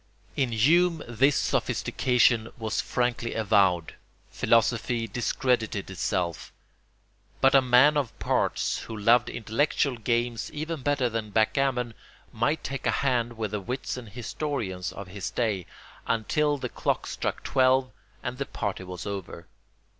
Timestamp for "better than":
10.81-11.29